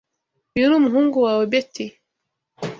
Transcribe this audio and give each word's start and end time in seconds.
Uyu 0.55 0.67
ni 0.69 0.75
umuhungu 0.79 1.17
wawe, 1.25 1.43
Betty? 1.51 1.85